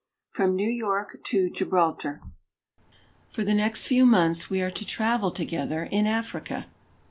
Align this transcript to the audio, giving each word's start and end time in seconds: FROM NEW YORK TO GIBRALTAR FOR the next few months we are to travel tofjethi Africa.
FROM 0.31 0.55
NEW 0.55 0.71
YORK 0.71 1.19
TO 1.23 1.51
GIBRALTAR 1.51 2.21
FOR 3.29 3.43
the 3.43 3.53
next 3.53 3.85
few 3.85 4.03
months 4.03 4.49
we 4.49 4.59
are 4.59 4.71
to 4.71 4.83
travel 4.83 5.31
tofjethi 5.31 6.05
Africa. 6.07 6.65